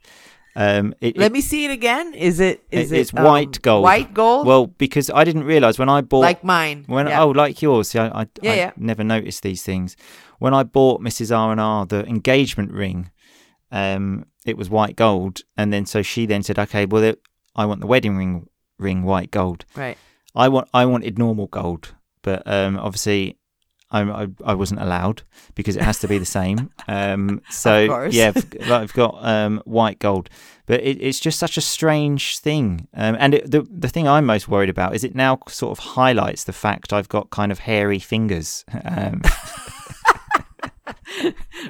Um, 0.57 0.95
it, 1.01 1.17
Let 1.17 1.27
it- 1.27 1.33
me 1.33 1.41
see 1.41 1.65
it 1.65 1.71
again. 1.71 2.13
Is 2.15 2.41
it? 2.41 2.65
Is 2.71 2.91
It- 2.91 2.97
it? 2.97 3.01
it's 3.01 3.13
white 3.13 3.63
gold. 3.63 3.85
White 3.85 4.13
gold. 4.13 4.47
well, 4.47 4.67
because 4.67 5.09
I 5.11 5.23
didn't 5.25 5.45
realize 5.45 5.79
when 5.79 5.89
I 5.89 6.01
bought 6.01 6.21
like 6.21 6.43
mine. 6.45 6.85
when 6.87 7.07
yeah. 7.07 7.23
oh 7.23 7.29
like 7.29 7.63
yours. 7.63 7.89
See, 7.91 7.99
I 7.99 8.09
I, 8.23 8.27
Yeah, 8.43 8.53
I 8.53 8.57
yeah. 8.57 8.71
never 8.77 9.05
noticed 9.05 9.43
these 9.43 9.63
things. 9.63 9.97
When 10.39 10.53
I 10.55 10.63
bought 10.65 11.01
Mrs 11.03 11.37
R 11.37 11.53
and 11.53 11.61
R 11.61 11.87
the 11.87 12.05
engagement 12.07 12.73
ring, 12.73 13.11
um, 13.71 14.25
it 14.45 14.57
was 14.57 14.69
white 14.71 14.97
gold, 14.97 15.43
and 15.57 15.73
then 15.73 15.87
so 15.87 16.03
she 16.03 16.27
then 16.27 16.43
said, 16.43 16.59
okay, 16.59 16.87
well, 16.87 17.03
it, 17.05 17.21
I 17.55 17.67
want 17.67 17.81
the 17.81 17.87
wedding 17.87 18.17
ring 18.17 18.49
ring 18.79 19.03
white 19.05 19.31
gold. 19.31 19.65
Right. 19.77 19.99
I 20.35 20.49
want 20.49 20.69
I 20.75 20.85
wanted 20.87 21.19
normal 21.19 21.47
gold, 21.47 21.95
but 22.23 22.43
um, 22.47 22.77
obviously. 22.79 23.37
I'm, 23.91 24.11
I 24.11 24.29
I 24.45 24.55
wasn't 24.55 24.81
allowed 24.81 25.23
because 25.55 25.77
it 25.77 25.83
has 25.83 25.99
to 26.01 26.09
be 26.09 26.19
the 26.19 26.27
same. 26.27 26.71
Um, 26.89 27.43
so 27.51 28.07
yeah, 28.11 28.33
I've, 28.35 28.71
I've 28.71 28.93
got 28.93 29.19
um, 29.21 29.63
white 29.65 29.99
gold, 29.99 30.29
but 30.67 30.81
it, 30.81 31.01
it's 31.01 31.21
just 31.21 31.39
such 31.39 31.57
a 31.57 31.61
strange 31.61 32.39
thing. 32.39 32.89
Um, 32.95 33.17
and 33.19 33.35
it, 33.35 33.51
the 33.51 33.67
the 33.71 33.89
thing 33.89 34.07
I'm 34.07 34.27
most 34.27 34.49
worried 34.49 34.71
about 34.71 34.95
is 34.95 35.05
it 35.05 35.15
now 35.15 35.39
sort 35.49 35.77
of 35.77 35.85
highlights 35.85 36.45
the 36.45 36.53
fact 36.53 36.93
I've 36.93 37.09
got 37.09 37.31
kind 37.31 37.51
of 37.51 37.61
hairy 37.61 37.99
fingers. 37.99 38.65
Um, 38.85 39.23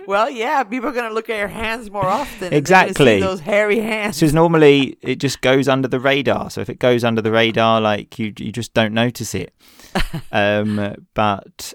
Well, 0.07 0.31
yeah. 0.31 0.63
People 0.65 0.91
are 0.91 0.93
gonna 0.93 1.15
look 1.15 1.31
at 1.31 1.39
your 1.39 1.49
hands 1.49 1.91
more 1.91 2.07
often. 2.07 2.35
and 2.35 2.41
they're 2.41 2.51
see 2.51 2.57
Exactly. 2.59 3.21
Those 3.21 3.41
hairy 3.41 3.81
hands. 3.81 4.17
so 4.17 4.27
normally 4.27 4.99
it 5.03 5.17
just 5.17 5.41
goes 5.41 5.69
under 5.69 5.89
the 5.89 6.01
radar. 6.01 6.51
So 6.51 6.61
if 6.61 6.69
it 6.69 6.79
goes 6.79 7.05
under 7.05 7.23
the 7.23 7.33
radar, 7.33 7.81
like 7.81 8.19
you 8.19 8.33
you 8.39 8.53
just 8.53 8.75
don't 8.75 8.93
notice 8.95 9.35
it. 9.35 9.55
um, 10.33 10.95
but 11.15 11.75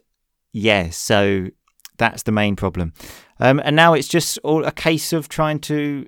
yeah, 0.55 0.89
so 0.89 1.47
that's 1.97 2.23
the 2.23 2.31
main 2.31 2.55
problem. 2.55 2.93
Um, 3.41 3.59
and 3.65 3.75
now 3.75 3.93
it's 3.93 4.07
just 4.07 4.37
all 4.37 4.63
a 4.63 4.71
case 4.71 5.11
of 5.11 5.27
trying 5.27 5.59
to 5.59 6.07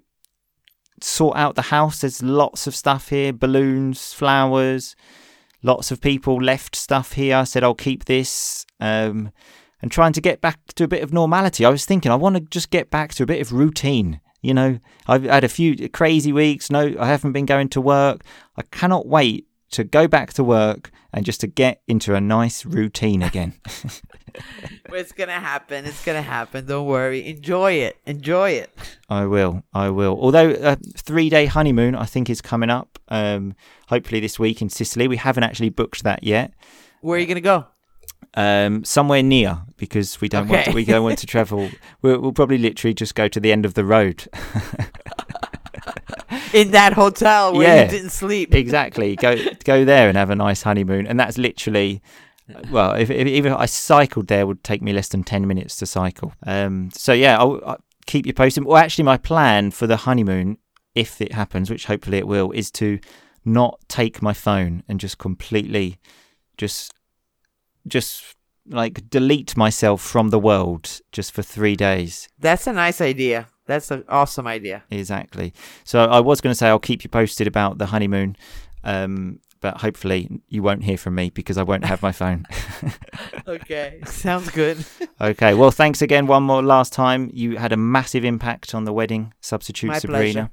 sort 1.02 1.36
out 1.36 1.56
the 1.56 1.64
house. 1.64 2.00
There's 2.00 2.24
lots 2.24 2.66
of 2.66 2.74
stuff 2.74 3.10
here, 3.10 3.34
balloons, 3.34 4.14
flowers. 4.14 4.96
Lots 5.64 5.92
of 5.92 6.00
people 6.00 6.42
left 6.42 6.78
stuff 6.78 7.12
here. 7.12 7.36
I 7.36 7.44
said 7.44 7.62
I'll 7.62 7.76
keep 7.76 8.06
this. 8.06 8.66
Um, 8.80 9.32
and 9.82 9.92
trying 9.92 10.14
to 10.14 10.22
get 10.22 10.40
back 10.40 10.60
to 10.76 10.86
a 10.86 10.88
bit 10.88 11.04
of 11.04 11.12
normality. 11.12 11.66
I 11.66 11.70
was 11.70 11.86
thinking 11.86 12.10
I 12.10 12.16
want 12.16 12.38
to 12.38 12.42
just 12.42 12.70
get 12.70 12.90
back 12.90 13.14
to 13.16 13.24
a 13.24 13.28
bit 13.28 13.42
of 13.42 13.52
routine. 13.52 14.22
You 14.42 14.54
know, 14.54 14.80
I've 15.08 15.24
had 15.24 15.44
a 15.44 15.50
few 15.50 15.90
crazy 15.90 16.32
weeks. 16.32 16.72
No, 16.72 16.96
I 16.98 17.08
haven't 17.08 17.34
been 17.34 17.46
going 17.46 17.68
to 17.70 17.82
work. 17.82 18.22
I 18.56 18.62
cannot 18.62 19.08
wait 19.08 19.46
to 19.72 19.84
go 19.84 20.08
back 20.08 20.34
to 20.34 20.44
work 20.44 20.92
and 21.14 21.26
just 21.26 21.42
to 21.42 21.48
get 21.48 21.82
into 21.88 22.16
a 22.16 22.22
nice 22.22 22.66
routine 22.66 23.22
again. 23.24 23.54
it's 24.86 25.12
gonna 25.12 25.40
happen. 25.40 25.86
It's 25.86 26.04
gonna 26.06 26.22
happen. 26.22 26.66
Don't 26.66 26.86
worry. 26.86 27.28
Enjoy 27.28 27.74
it. 27.74 27.98
Enjoy 28.06 28.52
it. 28.52 28.70
I 29.10 29.26
will. 29.26 29.64
I 29.74 29.90
will. 29.90 30.18
Although 30.20 30.52
a 30.52 30.78
three 30.96 31.30
day 31.30 31.46
honeymoon, 31.46 31.96
I 31.96 32.06
think, 32.06 32.30
is 32.30 32.42
coming 32.42 32.70
up. 32.70 33.00
Um, 33.10 33.56
hopefully 33.88 34.20
this 34.20 34.38
week 34.38 34.62
in 34.62 34.70
Sicily. 34.70 35.08
We 35.08 35.18
haven't 35.18 35.44
actually 35.44 35.70
booked 35.70 36.04
that 36.04 36.24
yet. 36.24 36.54
Where 37.02 37.18
are 37.18 37.20
you 37.20 37.28
gonna 37.28 37.42
go? 37.42 37.66
Um, 38.34 38.84
somewhere 38.84 39.24
near 39.24 39.62
because 39.78 40.22
we 40.22 40.30
don't 40.30 40.48
want 40.48 40.66
to, 40.66 40.72
we 40.74 40.86
don't 40.86 41.04
want 41.04 41.20
to 41.20 41.28
travel. 41.28 41.70
We'll, 42.04 42.20
we'll 42.20 42.32
probably 42.34 42.60
literally 42.60 42.94
just 42.94 43.16
go 43.16 43.28
to 43.28 43.40
the 43.40 43.52
end 43.52 43.66
of 43.66 43.74
the 43.74 43.84
road. 43.84 44.28
In 46.54 46.72
that 46.72 46.94
hotel 46.94 47.54
where 47.54 47.76
Yeah. 47.76 47.84
you 47.86 47.90
didn't 47.90 48.10
sleep. 48.12 48.54
exactly. 48.54 49.16
Go 49.16 49.36
go 49.64 49.86
there 49.86 50.08
and 50.10 50.18
have 50.18 50.30
a 50.30 50.36
nice 50.36 50.62
honeymoon. 50.64 51.08
And 51.08 51.20
that's 51.20 51.38
literally. 51.38 52.02
Well, 52.72 52.94
if, 52.94 53.10
if 53.10 53.28
even 53.28 53.52
if 53.52 53.58
I 53.58 53.66
cycled 53.66 54.28
there, 54.28 54.48
would 54.48 54.64
take 54.64 54.82
me 54.82 54.94
less 54.94 55.10
than 55.10 55.24
ten 55.24 55.46
minutes 55.48 55.76
to 55.78 55.86
cycle. 55.86 56.34
Um, 56.46 56.90
so 56.94 57.12
yeah, 57.12 57.38
I'll, 57.38 57.60
I'll 57.66 57.84
keep 58.06 58.26
you 58.26 58.34
posted. 58.34 58.64
Well, 58.64 58.78
actually, 58.78 59.04
my 59.04 59.18
plan 59.18 59.72
for 59.72 59.86
the 59.86 59.98
honeymoon, 59.98 60.58
if 60.96 61.20
it 61.20 61.34
happens, 61.34 61.70
which 61.70 61.88
hopefully 61.88 62.18
it 62.20 62.28
will, 62.28 62.52
is 62.52 62.72
to 62.72 63.00
not 63.44 63.80
take 63.90 64.22
my 64.22 64.32
phone 64.34 64.84
and 64.88 64.98
just 65.00 65.18
completely, 65.18 66.00
just, 66.58 66.94
just 67.86 68.24
like 68.70 69.10
delete 69.10 69.56
myself 69.58 70.02
from 70.02 70.30
the 70.30 70.40
world 70.40 71.02
just 71.12 71.34
for 71.34 71.42
three 71.42 71.76
days. 71.76 72.30
That's 72.40 72.66
a 72.68 72.74
nice 72.74 73.02
idea. 73.02 73.48
That's 73.68 73.92
an 73.92 74.04
awesome 74.10 74.48
idea. 74.48 74.84
Exactly. 74.90 75.54
So 75.84 76.00
I 76.06 76.20
was 76.20 76.42
going 76.42 76.52
to 76.52 76.58
say 76.58 76.68
I'll 76.68 76.80
keep 76.80 77.04
you 77.04 77.10
posted 77.10 77.48
about 77.48 77.78
the 77.78 77.88
honeymoon, 77.88 78.36
um, 78.84 79.40
but 79.60 79.78
hopefully 79.82 80.42
you 80.48 80.64
won't 80.64 80.84
hear 80.84 80.98
from 80.98 81.16
me 81.16 81.30
because 81.30 81.58
I 81.58 81.64
won't 81.64 81.86
have 81.86 82.02
my 82.02 82.12
phone. 82.12 82.46
okay, 83.48 84.00
sounds 84.06 84.50
good. 84.50 84.84
okay, 85.20 85.54
well, 85.54 85.72
thanks 85.72 86.02
again 86.02 86.28
one 86.28 86.44
more 86.44 86.64
last 86.64 86.94
time. 86.94 87.30
You 87.34 87.58
had 87.58 87.74
a 87.74 87.78
massive 87.78 88.24
impact 88.24 88.74
on 88.74 88.86
the 88.86 88.94
wedding, 88.94 89.34
substitute 89.42 89.88
My 89.88 90.00
Sabrina, 90.00 90.50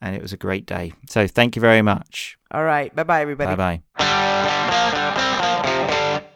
and 0.00 0.14
it 0.14 0.22
was 0.22 0.32
a 0.32 0.36
great 0.36 0.66
day. 0.66 0.92
So 1.08 1.26
thank 1.26 1.56
you 1.56 1.60
very 1.60 1.82
much. 1.82 2.38
All 2.50 2.64
right, 2.64 2.94
bye 2.94 3.04
bye, 3.04 3.22
everybody. 3.22 3.56
Bye 3.56 3.82
bye. 3.96 4.38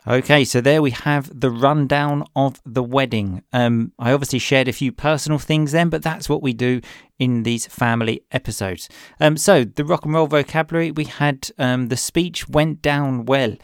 Okay, 0.09 0.45
so 0.45 0.61
there 0.61 0.83
we 0.83 0.93
have 0.93 1.41
the 1.41 1.51
rundown 1.51 2.23
of 2.37 2.61
the 2.65 2.83
wedding. 2.83 3.43
Um, 3.53 3.91
I 3.99 4.13
obviously 4.13 4.39
shared 4.39 4.69
a 4.69 4.73
few 4.73 4.93
personal 4.93 5.41
things 5.41 5.73
then, 5.73 5.89
but 5.89 6.05
that's 6.05 6.29
what 6.29 6.43
we 6.43 6.53
do 6.53 6.81
in 7.19 7.43
these 7.43 7.67
family 7.67 8.23
episodes. 8.31 8.89
Um, 9.19 9.37
so 9.37 9.65
the 9.65 9.85
rock 9.85 10.05
and 10.05 10.15
roll 10.15 10.29
vocabulary, 10.29 10.93
we 10.93 11.07
had 11.07 11.51
um, 11.59 11.89
the 11.89 11.97
speech 11.97 12.49
went 12.49 12.83
down 12.83 13.25
well. 13.25 13.57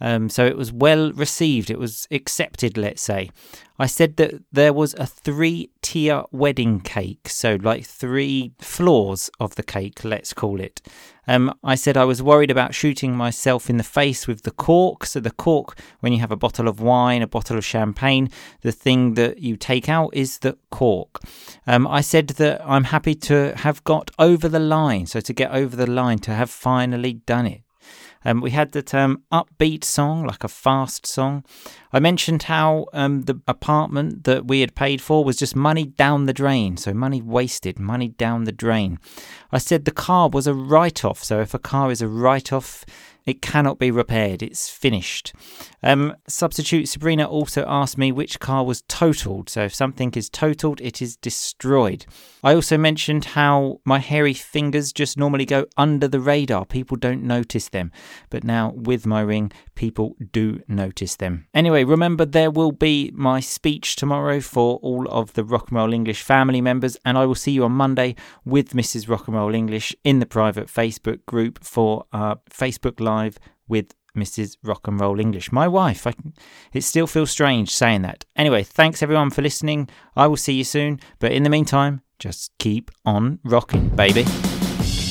Um, 0.00 0.28
so 0.28 0.46
it 0.46 0.56
was 0.56 0.72
well 0.72 1.12
received. 1.12 1.70
It 1.70 1.78
was 1.78 2.06
accepted, 2.10 2.76
let's 2.76 3.02
say. 3.02 3.30
I 3.78 3.86
said 3.86 4.16
that 4.16 4.42
there 4.52 4.72
was 4.72 4.94
a 4.94 5.06
three 5.06 5.70
tier 5.80 6.24
wedding 6.32 6.80
cake, 6.80 7.28
so 7.28 7.56
like 7.62 7.84
three 7.86 8.52
floors 8.58 9.30
of 9.40 9.54
the 9.54 9.62
cake, 9.62 10.04
let's 10.04 10.34
call 10.34 10.60
it. 10.60 10.82
Um, 11.26 11.54
I 11.62 11.76
said 11.76 11.96
I 11.96 12.04
was 12.04 12.22
worried 12.22 12.50
about 12.50 12.74
shooting 12.74 13.16
myself 13.16 13.70
in 13.70 13.76
the 13.76 13.84
face 13.84 14.26
with 14.26 14.42
the 14.42 14.50
cork. 14.50 15.06
So, 15.06 15.20
the 15.20 15.30
cork, 15.30 15.78
when 16.00 16.12
you 16.12 16.18
have 16.18 16.32
a 16.32 16.36
bottle 16.36 16.66
of 16.66 16.80
wine, 16.80 17.22
a 17.22 17.26
bottle 17.26 17.56
of 17.56 17.64
champagne, 17.64 18.30
the 18.62 18.72
thing 18.72 19.14
that 19.14 19.38
you 19.38 19.56
take 19.56 19.88
out 19.88 20.10
is 20.12 20.40
the 20.40 20.58
cork. 20.70 21.20
Um, 21.66 21.86
I 21.86 22.00
said 22.00 22.28
that 22.40 22.60
I'm 22.66 22.84
happy 22.84 23.14
to 23.14 23.54
have 23.56 23.84
got 23.84 24.10
over 24.18 24.48
the 24.48 24.58
line. 24.58 25.06
So, 25.06 25.20
to 25.20 25.32
get 25.32 25.52
over 25.52 25.76
the 25.76 25.86
line, 25.86 26.18
to 26.20 26.34
have 26.34 26.50
finally 26.50 27.12
done 27.12 27.46
it. 27.46 27.62
Um, 28.24 28.40
we 28.40 28.50
had 28.50 28.72
the 28.72 28.82
term 28.82 29.22
upbeat 29.32 29.84
song, 29.84 30.26
like 30.26 30.44
a 30.44 30.48
fast 30.48 31.06
song. 31.06 31.44
I 31.92 32.00
mentioned 32.00 32.44
how 32.44 32.86
um, 32.92 33.22
the 33.22 33.40
apartment 33.48 34.24
that 34.24 34.46
we 34.46 34.60
had 34.60 34.74
paid 34.74 35.00
for 35.00 35.24
was 35.24 35.36
just 35.36 35.56
money 35.56 35.86
down 35.86 36.26
the 36.26 36.32
drain. 36.32 36.76
So, 36.76 36.92
money 36.92 37.22
wasted, 37.22 37.78
money 37.78 38.08
down 38.08 38.44
the 38.44 38.52
drain. 38.52 38.98
I 39.50 39.58
said 39.58 39.84
the 39.84 39.90
car 39.90 40.28
was 40.28 40.46
a 40.46 40.54
write 40.54 41.04
off. 41.04 41.24
So, 41.24 41.40
if 41.40 41.54
a 41.54 41.58
car 41.58 41.90
is 41.90 42.02
a 42.02 42.08
write 42.08 42.52
off, 42.52 42.84
it 43.30 43.40
cannot 43.40 43.78
be 43.78 43.90
repaired. 43.90 44.42
It's 44.42 44.68
finished. 44.68 45.32
Um, 45.82 46.14
substitute 46.28 46.88
Sabrina 46.88 47.24
also 47.24 47.64
asked 47.66 47.96
me 47.96 48.12
which 48.12 48.40
car 48.40 48.64
was 48.64 48.82
totaled. 48.82 49.48
So 49.48 49.62
if 49.62 49.74
something 49.74 50.12
is 50.14 50.28
totaled, 50.28 50.80
it 50.80 51.00
is 51.00 51.16
destroyed. 51.16 52.04
I 52.42 52.54
also 52.54 52.76
mentioned 52.76 53.24
how 53.24 53.80
my 53.84 53.98
hairy 53.98 54.34
fingers 54.34 54.92
just 54.92 55.16
normally 55.16 55.46
go 55.46 55.66
under 55.76 56.08
the 56.08 56.20
radar. 56.20 56.66
People 56.66 56.96
don't 56.96 57.22
notice 57.22 57.68
them. 57.68 57.92
But 58.30 58.44
now 58.44 58.72
with 58.74 59.06
my 59.06 59.20
ring, 59.20 59.52
people 59.74 60.16
do 60.32 60.60
notice 60.66 61.16
them. 61.16 61.46
Anyway, 61.54 61.84
remember 61.84 62.24
there 62.24 62.50
will 62.50 62.72
be 62.72 63.10
my 63.14 63.40
speech 63.40 63.96
tomorrow 63.96 64.40
for 64.40 64.78
all 64.82 65.06
of 65.08 65.34
the 65.34 65.44
Rock 65.44 65.68
and 65.68 65.78
Roll 65.78 65.94
English 65.94 66.22
family 66.22 66.60
members, 66.60 66.96
and 67.04 67.16
I 67.16 67.26
will 67.26 67.34
see 67.34 67.52
you 67.52 67.64
on 67.64 67.72
Monday 67.72 68.16
with 68.44 68.72
Mrs. 68.72 69.08
Rock 69.08 69.28
and 69.28 69.36
Roll 69.36 69.54
English 69.54 69.94
in 70.02 70.18
the 70.18 70.26
private 70.26 70.66
Facebook 70.66 71.24
group 71.26 71.62
for 71.62 72.04
our 72.12 72.40
Facebook 72.50 72.98
Live 73.00 73.19
live 73.20 73.38
with 73.68 73.94
Mrs. 74.16 74.56
Rock 74.62 74.88
and 74.88 75.00
Roll 75.00 75.20
English, 75.20 75.52
my 75.52 75.68
wife. 75.68 76.06
I, 76.06 76.14
it 76.72 76.82
still 76.82 77.06
feels 77.06 77.30
strange 77.30 77.70
saying 77.70 78.02
that. 78.02 78.24
Anyway, 78.36 78.62
thanks 78.62 79.02
everyone 79.02 79.30
for 79.30 79.42
listening. 79.42 79.88
I 80.16 80.26
will 80.26 80.36
see 80.36 80.54
you 80.54 80.64
soon, 80.64 81.00
but 81.18 81.32
in 81.32 81.42
the 81.44 81.50
meantime, 81.50 82.02
just 82.18 82.52
keep 82.58 82.90
on 83.04 83.38
rocking, 83.44 83.88
baby. 83.88 84.24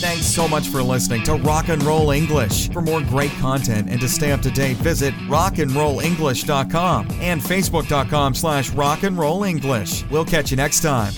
Thanks 0.02 0.28
so 0.28 0.48
much 0.48 0.70
for 0.70 0.82
listening 0.82 1.24
to 1.24 1.36
Rock 1.36 1.68
and 1.70 1.84
Roll 1.84 2.12
English. 2.12 2.70
For 2.70 2.82
more 2.82 3.02
great 3.02 3.32
content 3.32 3.90
and 3.90 4.00
to 4.00 4.08
stay 4.08 4.32
up 4.32 4.42
to 4.42 4.52
date, 4.52 4.78
visit 4.78 5.14
rockandrollenglish.com 5.28 7.08
and 7.20 7.42
facebook.com 7.42 8.34
slash 8.34 8.72
rockandrollenglish. 8.72 10.10
We'll 10.10 10.26
catch 10.26 10.52
you 10.52 10.58
next 10.58 10.82
time. 10.82 11.14